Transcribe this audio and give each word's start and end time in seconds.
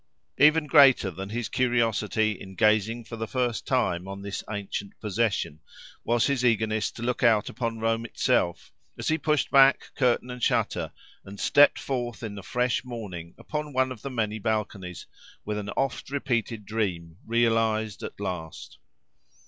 Even 0.39 0.65
greater 0.65 1.11
than 1.11 1.29
his 1.29 1.47
curiosity 1.47 2.31
in 2.31 2.55
gazing 2.55 3.03
for 3.03 3.17
the 3.17 3.27
first 3.27 3.67
time 3.67 4.07
on 4.07 4.23
this 4.23 4.43
ancient 4.49 4.99
possession, 4.99 5.59
was 6.03 6.25
his 6.25 6.43
eagerness 6.43 6.89
to 6.89 7.03
look 7.03 7.21
out 7.21 7.49
upon 7.49 7.77
Rome 7.77 8.03
itself, 8.05 8.71
as 8.97 9.09
he 9.09 9.19
pushed 9.19 9.51
back 9.51 9.91
curtain 9.93 10.31
and 10.31 10.41
shutter, 10.41 10.91
and 11.23 11.39
stepped 11.39 11.77
forth 11.77 12.23
in 12.23 12.33
the 12.33 12.41
fresh 12.41 12.83
morning 12.83 13.35
upon 13.37 13.73
one 13.73 13.91
of 13.91 14.01
the 14.01 14.09
many 14.09 14.39
balconies, 14.39 15.05
with 15.45 15.59
an 15.59 15.69
oft 15.77 16.09
repeated 16.09 16.65
dream 16.65 17.17
realised 17.27 18.01
at 18.01 18.19
last. 18.19 18.79